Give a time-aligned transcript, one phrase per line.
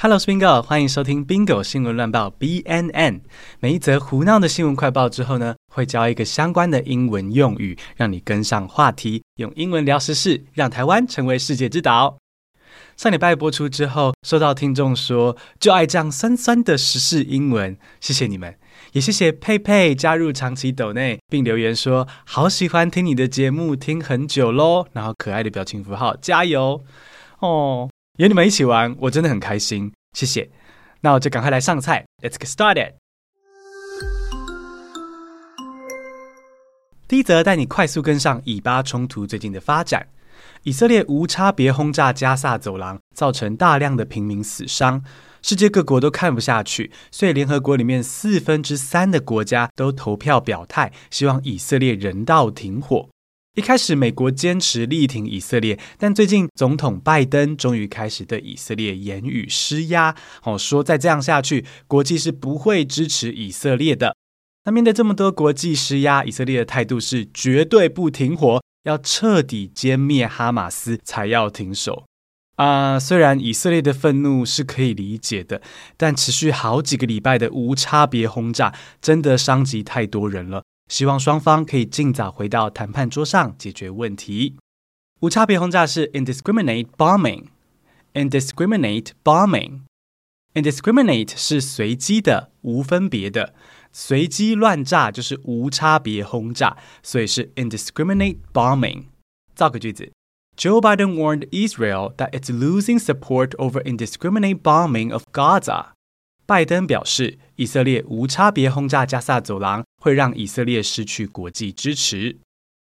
[0.00, 3.22] Hello, Bingo，欢迎收听 Bingo 新闻乱报 BNN。
[3.58, 12.16] 每一则胡闹的新闻快报之后呢，会教一个相关的英文用语，让你跟上话题，用英文聊时事，让台湾成为世界之岛。
[12.96, 18.56] 上礼拜播出之后，收到听众说就爱这样酸酸的时事英文，谢谢你们，
[18.92, 26.84] 也谢谢佩佩加入长期抖内，并留言说好喜欢听你的节目，听很久喽，然后可爱的表情符号，加油
[27.40, 27.90] 哦。
[28.18, 30.50] 有你们一起玩，我真的很开心，谢谢。
[31.02, 32.94] 那我就赶快来上菜，Let's get started。
[37.06, 40.08] 第一则带你快速跟上以巴冲突最近的发展。
[40.64, 45.04] 以色列无差别轰炸加萨走廊，造成大量的平民死伤，
[45.40, 53.08] 世界各国都看不下去，所以联合国里面四分之三的国家都投票表态，希望以色列人道停火。
[53.58, 64.14] 一开始，美国坚持力挺以色列，但最近总统拜登终于开始对以色列言语施压，哦，说再这样下去，国际是不会支持以色列的。
[64.64, 72.04] 那面对这么多国际施压，以色列的态度是绝对不停火，要彻底歼灭哈马斯才要停手。
[72.54, 75.60] 啊、虽然以色列的愤怒是可以理解的，
[75.96, 80.62] 但持续好几个礼拜的无差别轰炸，真的伤及太多人了。
[80.88, 84.56] 希望双方可以尽早回到谈判桌上解决问题。
[85.20, 93.52] 无差别轰炸是 indiscriminate bombing，indiscriminate bombing，indiscriminate 是随机的、无分别的，
[93.92, 99.06] 随机乱炸就是无差别轰炸，所以是 indiscriminate bombing。
[99.54, 100.10] 造个句子
[100.56, 105.88] ：Joe Biden warned Israel that it's losing support over indiscriminate bombing of Gaza。
[106.46, 112.38] 拜登表示，以色列无差别轰炸加萨走廊会让以色列失去国际支持。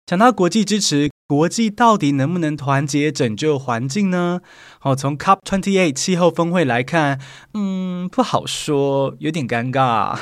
[0.06, 4.42] 讲到国际支持，国际到底能不能团结拯救环境呢？
[4.80, 7.20] 好，从 COP28 气候峰会来看，
[7.54, 10.18] 嗯，不好说，有点尴尬。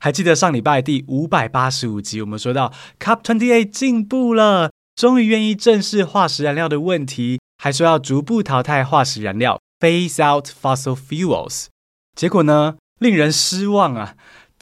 [0.00, 11.66] 还记得上礼拜第五百八十五集，我们说到 COP28 进步了，终于愿意正视化石燃料的问题，还说要逐步淘汰化石燃料，phase out fossil fuels。
[12.14, 14.14] 结果呢，令人失望啊！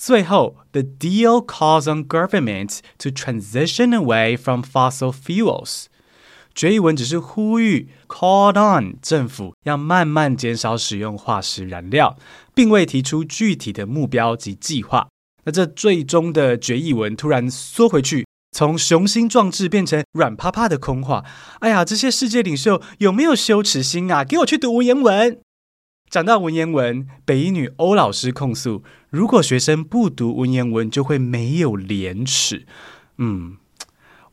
[0.03, 5.84] 最后，the deal calls on government to transition away from fossil fuels。
[6.55, 12.16] 决议文只是呼吁 called on 政府要慢慢减少使用化石燃料，
[12.55, 15.09] 并未提出具体的目标及计划。
[15.44, 21.22] 那这最终的决议文突然缩回去，从雄心壮志变成软趴趴的空话。
[21.59, 24.25] 哎呀，这些世界领袖有没有羞耻心啊？
[24.25, 25.38] 给我去读文言文！
[26.10, 32.66] 讲到文言文，北一女欧老师控诉，如果学生不读文言文，就会没有廉耻。
[33.19, 33.59] 嗯，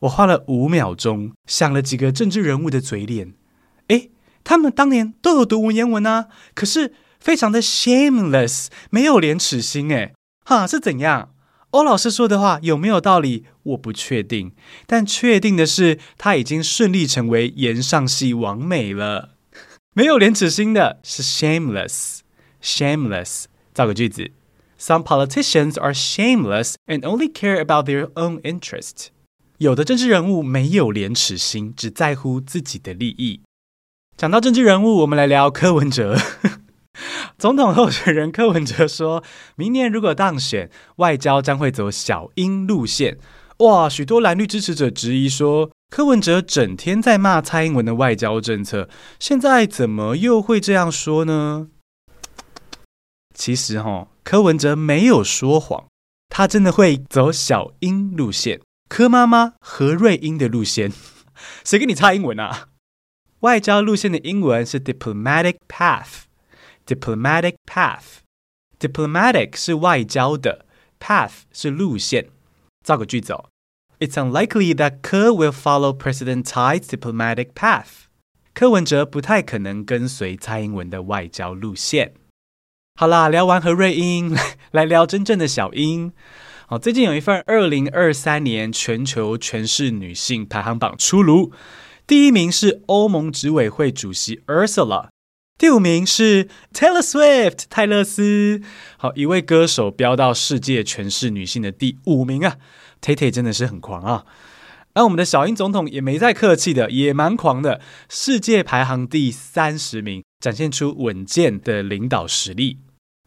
[0.00, 3.32] 我花了五秒钟想了几个政治人物的嘴脸，
[3.86, 4.10] 诶，
[4.42, 10.12] 他们当年都有读文言文啊，可是非常的 shameless，没有廉耻心，诶，
[10.44, 11.30] 哈，是怎样？
[11.70, 13.44] 欧老师说的话有没有道理？
[13.62, 14.50] 我不确定，
[14.86, 19.36] 但确定的是，他已经顺利成为颜上系王美了。
[19.94, 23.44] 没有廉耻心的是 shameless，shameless。
[23.74, 24.30] 造个句子
[24.78, 29.08] ：Some politicians are shameless and only care about their own interest。
[29.58, 33.40] 有的政治人物没有廉耻心，只在乎自己的利益。
[34.16, 36.16] 讲到政治人物，我们来聊柯文哲。
[37.38, 39.24] 总统候选人柯文哲说，
[39.56, 43.18] 明年如果当选，外交将会走小英路线。
[43.58, 48.88] 哇，许多蓝绿支持者质疑说，柯文哲整天在骂蔡英文的外交政策，
[49.18, 51.68] 现在怎么又会这样说呢？
[53.34, 55.86] 其实哈、哦，柯文哲没有说谎，
[56.28, 60.92] 他真的会走小英路线，柯妈妈何瑞英的路线。
[61.64, 62.68] 谁跟你插英文啊？
[63.40, 70.66] 外交路线的英文是 diplomatic path，diplomatic path，diplomatic 是外交的
[71.00, 72.30] ，path 是路线。
[72.84, 73.48] 造个句子哦
[73.98, 78.06] ，It's unlikely that 柯 will follow President Tsai's diplomatic path。
[78.54, 82.14] 柯文哲不太可能跟随蔡英文的外交路线。
[82.96, 84.36] 好啦，聊完何瑞英，
[84.72, 86.12] 来，聊真正的小英。
[86.66, 91.52] 好，最近有一份二零二三年全球权势女性排行榜出炉，
[92.06, 95.08] 第一名是欧盟执委会主席 Ursula。
[95.56, 98.60] 第五名是 Taylor Swift 泰勒斯，
[98.96, 102.56] 好，一位歌手飙到世界权势女性的第五名啊
[103.00, 104.24] Tate 真的是很狂啊。
[104.94, 112.78] 而我们的小英总统也没再客气的，也蛮狂的，世界排行第三十名，展现出稳健的领导实力。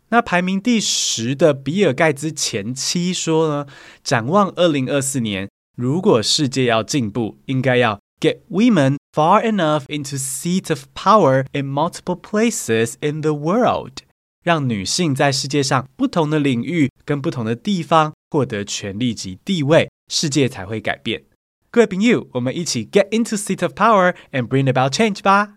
[0.10, 3.66] 那排名第十的比尔盖茨前妻说呢，
[4.04, 14.00] 展望二零二四年，如果世界要进步，应该要 get women far enough into seat of power in multiple places in the world，
[14.44, 21.24] 让女性在世界上不同的领域跟不同的地方获得权力及地位，世界才会改变。
[21.70, 25.56] 各位朋友，我们一起 get into seat of power and bring about change 吧。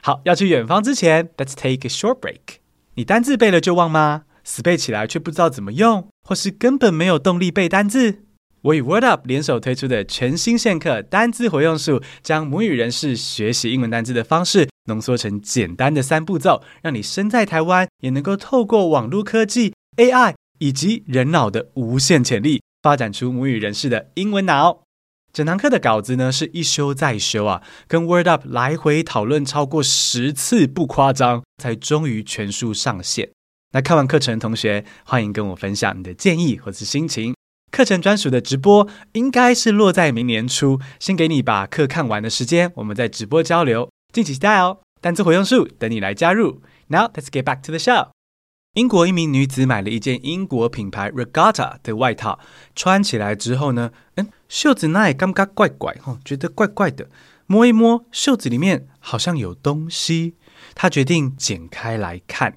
[0.00, 2.58] 好，要去远方之前，let's take a short break。
[2.94, 4.22] 你单字背了就忘吗？
[4.44, 8.22] 死背起来却不知道怎么用，或是根本没有动力背单字？
[8.62, 24.84] 我与 Word Up 联手推出的全新线课单字活用术，将母语人士学习英文单字的方式浓缩成简单的三步骤，让你身在台湾也能够透过网络科技、AI 以及人脑的无限潜力，发展出母语人士的英文脑。
[25.32, 33.30] 整堂课的稿子呢，是一修再修啊，跟 Word Up 来回讨论超过十次，不夸张，才终于全数上线。
[33.72, 37.34] 那看完课程的同学，欢迎跟我分享你的建议或是心情。
[37.70, 44.78] 课程专属的直播应该是落在明年初，先给你把课看完的时间，我们再直播交流，敬请期待哦。
[45.00, 46.60] 单字活用术等你来加入。
[46.88, 48.08] Now let's get back to the show。
[48.74, 52.38] 英国一名女子买了一件英国品牌 Regatta 的外套，
[52.76, 57.08] 穿起来之后呢，嗯，袖子那也尴尬怪怪哦，觉得怪怪的。
[57.46, 60.36] 摸一摸袖子里面好像有东西，
[60.76, 62.56] 她决定剪开来看，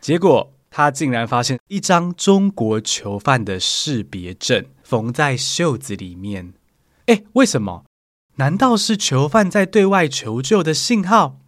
[0.00, 0.54] 结果。
[0.70, 6.52] 她竟然发现一张中国囚犯的识别证缝在袖子里面。
[7.06, 7.84] 诶，为什么？
[8.36, 11.40] 难道是囚犯在对外求救的信号？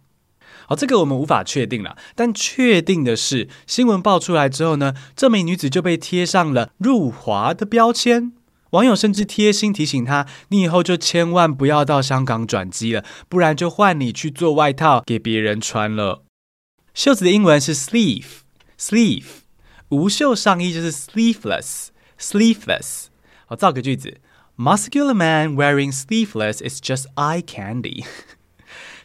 [0.71, 1.97] 好，这个我们无法确定了。
[2.15, 8.31] 但确定的是，新闻爆出来之后呢，这名女子就被贴上了入华的标签。
[8.69, 16.23] 网友甚至贴心提醒她：“你以后就千万不要到香港转机了，不然就换你去做外套给别人穿了。”
[16.95, 18.23] 袖子的英文是 sleeve。
[18.79, 19.25] sleeve
[19.89, 23.07] 无袖上衣就是 sleeveless，sleeveless。
[23.45, 24.21] 好，造个句子
[24.55, 28.05] ：Muscular man wearing sleeveless is just eye candy。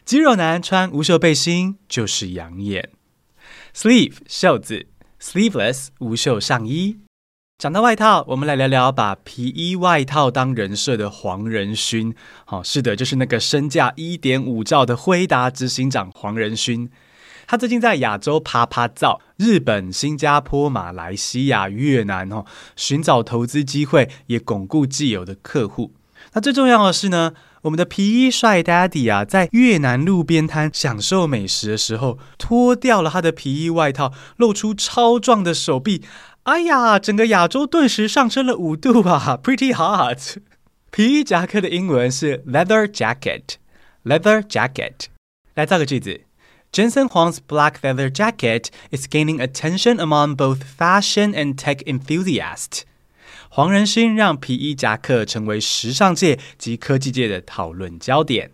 [0.07, 2.91] 肌肉男穿无袖背心就是养眼。
[3.75, 4.87] sleeve 袖子
[5.21, 6.99] ，sleeveless 无袖上衣。
[7.57, 12.15] 讲到外套，我们来聊聊把皮衣外套当人设的黄仁勋。
[12.45, 16.89] 好，是的，就是那个身价一点五兆的辉达执行长黄仁勋。
[17.45, 22.45] 他最近在亚洲趴趴走，日本、新加坡、马来西亚、越南哦，
[22.77, 25.91] 寻找投资机会，也巩固既有的客户。
[26.31, 27.33] 那最重要的是呢，
[27.66, 36.02] 我们的皮衣帅 Daddy 啊，在越南路边摊享受美食的时候，脱掉了他的皮衣外套，露出超壮的手臂。
[36.42, 40.38] 哎呀，整个亚洲顿时上升了五度啊，Pretty hot！
[40.90, 45.06] 皮衣夹克的英文是 leather jacket，leather jacket。
[45.54, 46.22] 来造个句子。
[46.72, 52.84] Jensen Huang's black leather jacket is gaining attention among both fashion and tech enthusiasts.
[53.49, 58.51] 黄仁勋让皮衣夹克成为时尚界及科技界的讨论焦点。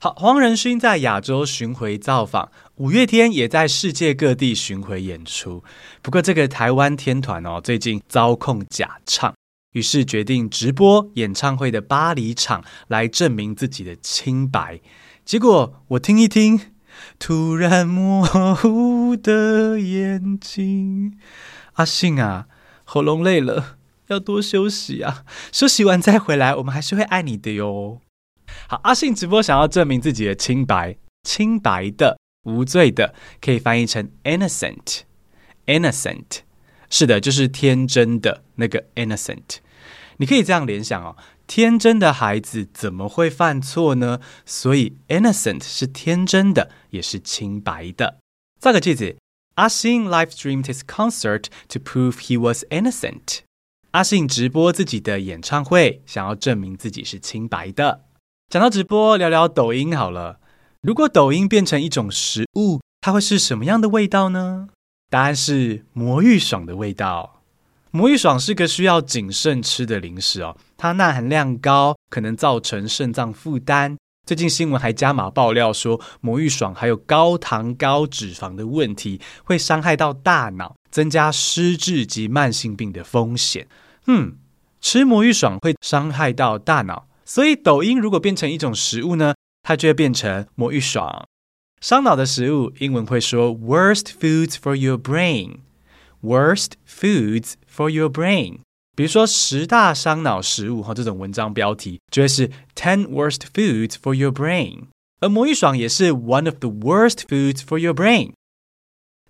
[0.00, 5.64] 好，黄仁勋在亚洲巡回造访，五月天也在世界各地巡回演出。
[6.02, 9.34] 不过，这个台湾天团哦，最近遭控假唱，
[9.72, 14.80] 于是决定直播演唱会的巴黎场来证明自己的清白。
[15.24, 16.60] 结果我听一听。
[17.20, 18.24] 突然模
[18.56, 21.16] 糊的眼睛，
[21.74, 22.46] 阿信啊，
[22.82, 23.77] 喉咙累了，
[24.08, 28.00] 要多休息啊， 休息完再回来，我们还是会爱你的哟。
[28.68, 36.40] 好，阿信直播想要证明自己的清白，清白的、无罪的，可以翻译成 innocent，innocent，
[36.90, 39.58] 是的，就是天真的那个 innocent，
[40.16, 41.16] 你可以这样联想哦。
[41.46, 44.20] 天真的孩子怎么会犯错呢？
[44.44, 48.18] 所以 innocent 是天真的，也是清白的。
[48.60, 49.16] 造个句子：
[49.54, 53.38] 阿信 live streamed his concert to prove he was innocent。
[53.92, 58.02] 阿信直播自己的演唱会，想要证明自己是清白的。
[58.50, 60.40] 讲到直播，聊聊抖音好了。
[60.82, 64.68] 如果抖音变成一种食物，它会是什么样的味道呢？
[65.08, 67.40] 答案是魔芋爽的味道。
[67.90, 73.96] 魔芋爽是个需要谨慎吃的零食哦，它钠含量高，可能造成肾脏负担。
[74.26, 83.66] 最近新闻还加码爆料说，魔芋爽还有高糖高脂肪的问题，会伤害到大脑，增加失智及慢性病的风险。
[84.06, 84.36] 嗯，
[84.80, 91.26] 吃魔芋爽会伤害到大脑，所以抖音如果变成一种食物呢，它就会变成魔芋爽。
[91.80, 95.58] 伤脑的食物，英文会说 worst foods for your brain。
[96.20, 98.62] Worst foods for your brain，
[98.96, 104.86] 比如说十大伤脑食物哈，这种文章标题就会是 Ten worst foods for your brain，
[105.20, 108.32] 而魔芋爽也是 One of the worst foods for your brain。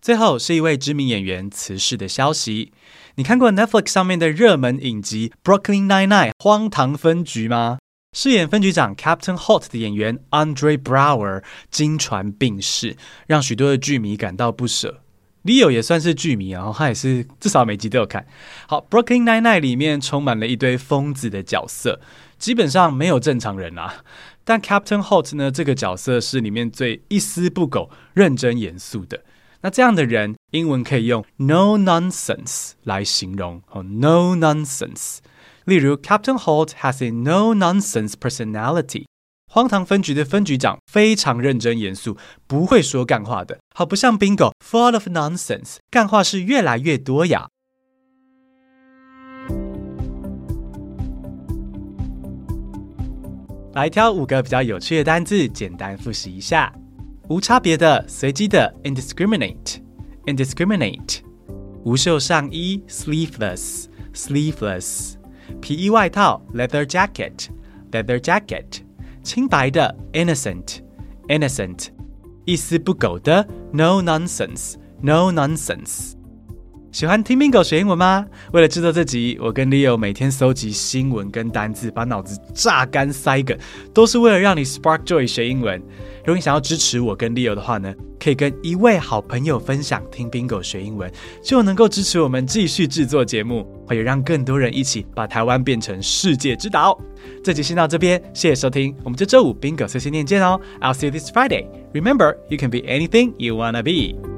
[0.00, 2.72] 最后是一位知名演员辞世的消息，
[3.16, 7.78] 你看过 Netflix 上面的热门影集《Brooklyn Nine-Nine》荒唐分局吗？
[8.16, 15.02] 饰演分局长 Captain Holt 的演员 Andre Brower 经传病逝，让许多的剧迷感到不舍。
[15.44, 18.26] Leo 也算是剧迷啊，他也是至少每集都有看。
[18.66, 22.00] 好，Brooklyn Nine-Nine 里面充满了一堆疯子的角色，
[22.38, 24.02] 基本上没有正常人啊。
[24.44, 29.22] 但 Captain Holt 呢，这个角色是里面最一丝不苟、认真严肃的。
[29.60, 35.18] 那这样的人，英文可以用 no nonsense 来形容哦，no nonsense。
[35.64, 39.06] 例如，Captain Holt has a no nonsense personality。
[39.50, 47.48] 荒唐分局的分局长非常认真严肃，不会说干话的，好不像 Bingo full of nonsense，干话是越来越多呀。
[53.74, 56.72] 来挑五个比较有趣的单字，简单复习一下。
[57.29, 61.21] 无差别的、随机的，indiscriminate，indiscriminate；
[61.83, 65.15] 无袖上衣，sleeveless，sleeveless；
[65.61, 68.65] 皮衣外套，leather jacket，leather jacket；
[69.23, 71.87] 清白的，innocent，innocent；
[72.45, 76.13] 一丝不苟的，no nonsense，no nonsense。
[76.98, 78.26] 喜欢听 Bingo 学英文吗？
[78.50, 83.56] 为了制作这集，我跟 Leo 每天搜集新闻跟单字，把脑子榨干塞梗，
[83.94, 85.78] 都是为了让你 Spark Joy 学英文。
[85.78, 91.08] 如果你想要支持我跟 Leo 的话呢，可以跟一位好朋友分享听 Bingo 学英文，
[91.40, 97.00] 就能够支持我们继续制作节目，还有让更多人一起把台湾变成世界之岛。
[97.44, 100.60] 这集先到这边，谢谢收听，我们就周五 Bingo 碎碎念见哦。
[100.80, 101.68] I'll see you this Friday.
[101.92, 104.37] Remember, you can be anything you wanna be.